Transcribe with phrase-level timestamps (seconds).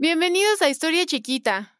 [0.00, 1.74] Bienvenidos a Historia Chiquita.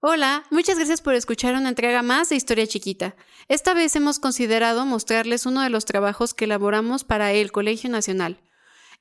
[0.00, 3.14] Hola, muchas gracias por escuchar una entrega más de Historia Chiquita.
[3.48, 8.40] Esta vez hemos considerado mostrarles uno de los trabajos que elaboramos para el Colegio Nacional.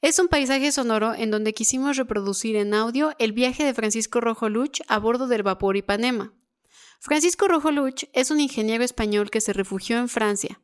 [0.01, 4.49] Es un paisaje sonoro en donde quisimos reproducir en audio el viaje de Francisco Rojo
[4.49, 6.33] Luch a bordo del vapor Ipanema.
[6.99, 10.59] Francisco Rojo Luch es un ingeniero español que se refugió en Francia.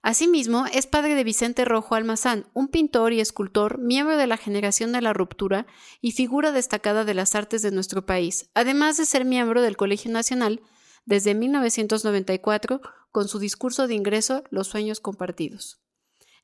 [0.00, 4.92] Asimismo, es padre de Vicente Rojo Almazán, un pintor y escultor, miembro de la generación
[4.92, 5.66] de la ruptura
[6.00, 10.10] y figura destacada de las artes de nuestro país, además de ser miembro del Colegio
[10.10, 10.62] Nacional
[11.04, 12.80] desde 1994
[13.12, 15.78] con su discurso de ingreso Los sueños compartidos.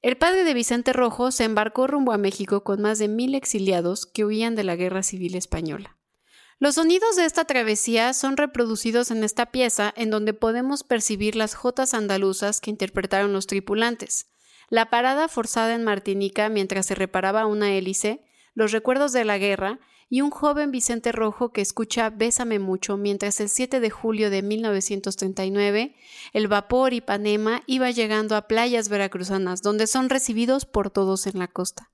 [0.04, 4.04] El padre de Vicente Rojo se embarcó rumbo a México con más de mil exiliados
[4.04, 5.96] que huían de la Guerra Civil Española.
[6.58, 11.54] Los sonidos de esta travesía son reproducidos en esta pieza en donde podemos percibir las
[11.54, 14.26] jotas andaluzas que interpretaron los tripulantes,
[14.68, 19.80] la parada forzada en Martinica mientras se reparaba una hélice, los recuerdos de la guerra
[20.08, 24.42] y un joven Vicente Rojo que escucha Bésame mucho mientras el 7 de julio de
[24.42, 25.96] 1939
[26.32, 31.48] el vapor Ipanema iba llegando a playas veracruzanas donde son recibidos por todos en la
[31.48, 31.90] costa.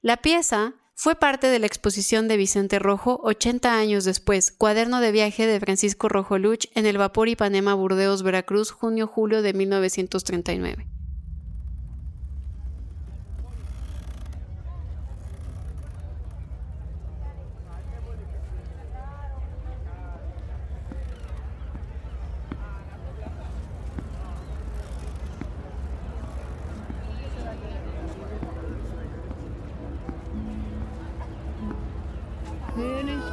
[0.00, 5.12] La pieza fue parte de la exposición de Vicente Rojo 80 años después, cuaderno de
[5.12, 10.97] viaje de Francisco Rojo Luch en el vapor Ipanema Burdeos Veracruz junio-julio de 1939.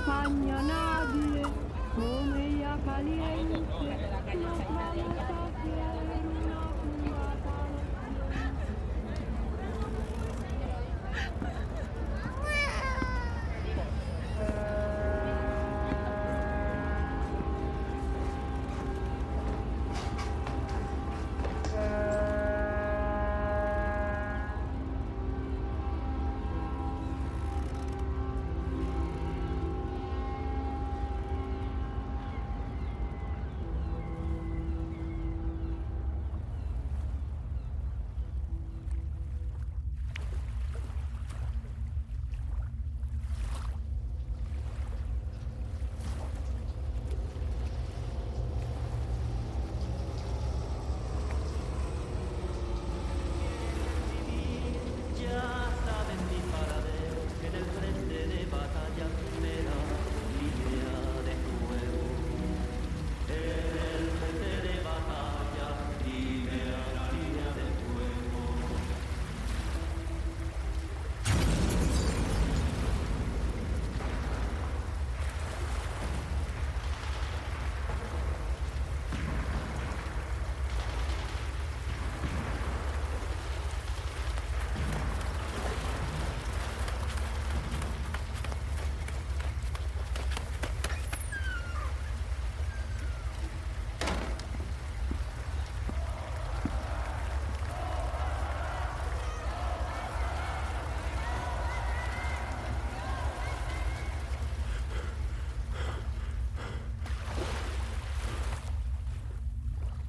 [0.06, 1.48] compagna nabile,
[1.96, 5.55] come ia caliente, la palata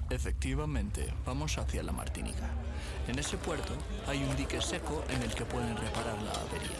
[0.08, 2.48] Efectivamente, vamos hacia la Martinica.
[3.08, 3.72] En ese puerto
[4.06, 6.78] hay un dique seco en el que pueden reparar la avería.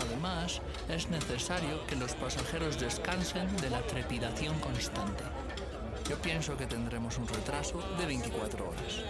[0.00, 5.24] Además, es necesario que los pasajeros descansen de la trepidación constante.
[6.08, 9.02] Yo pienso que tendremos un retraso de 24 horas.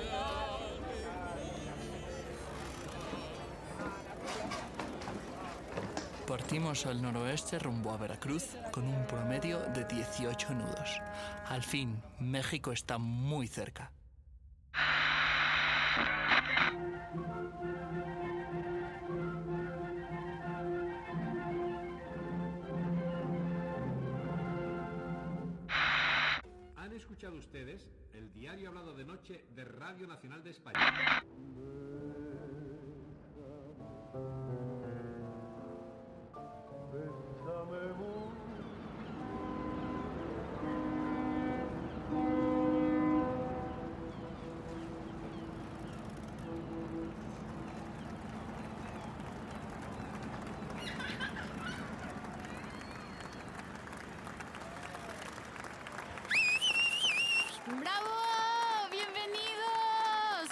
[6.36, 11.00] Partimos al noroeste rumbo a Veracruz con un promedio de 18 nudos.
[11.46, 13.90] Al fin, México está muy cerca.
[26.76, 31.22] Han escuchado ustedes el diario hablado de noche de Radio Nacional de España
[57.66, 58.88] bravo.
[58.90, 60.48] bienvenidos.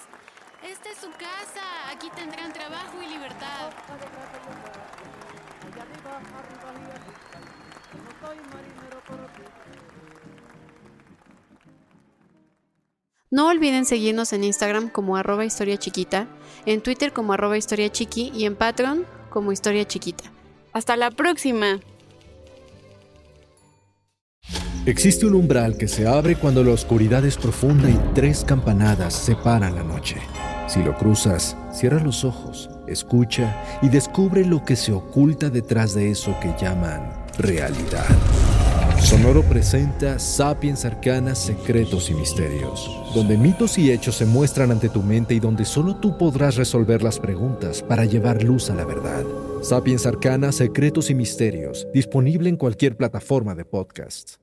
[0.63, 1.91] esta es su casa.
[1.93, 3.71] aquí tendrán trabajo y libertad.
[13.31, 16.29] No olviden seguirnos en Instagram como arroba chiquita,
[16.67, 20.31] en Twitter como arroba historia chiqui y en Patreon como historia chiquita.
[20.73, 21.81] ¡Hasta la próxima!
[24.87, 29.75] Existe un umbral que se abre cuando la oscuridad es profunda y tres campanadas separan
[29.75, 30.17] la noche.
[30.75, 36.11] Si lo cruzas, cierra los ojos, escucha y descubre lo que se oculta detrás de
[36.11, 38.05] eso que llaman realidad.
[38.99, 45.01] Sonoro presenta Sapiens Arcanas, Secretos y Misterios, donde mitos y hechos se muestran ante tu
[45.01, 49.23] mente y donde solo tú podrás resolver las preguntas para llevar luz a la verdad.
[49.63, 54.41] Sapiens Arcanas, Secretos y Misterios, disponible en cualquier plataforma de podcasts.